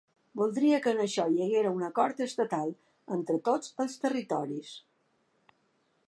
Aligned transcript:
“Voldria 0.39 0.77
que 0.83 0.91
en 0.95 1.01
això 1.01 1.25
hi 1.33 1.41
haguera 1.47 1.73
un 1.79 1.83
acord 1.87 2.23
estatal, 2.25 2.73
entre 3.17 3.37
tots 3.49 3.75
els 3.85 3.99
territoris”. 4.05 4.73